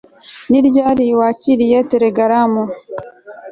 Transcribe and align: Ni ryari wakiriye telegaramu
Ni 0.49 0.59
ryari 0.67 1.05
wakiriye 1.19 1.77
telegaramu 1.91 2.63